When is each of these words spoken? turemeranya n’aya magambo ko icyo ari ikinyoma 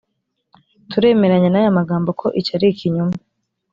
turemeranya 0.91 1.49
n’aya 1.51 1.77
magambo 1.79 2.09
ko 2.19 2.27
icyo 2.39 2.51
ari 2.57 2.67
ikinyoma 2.69 3.15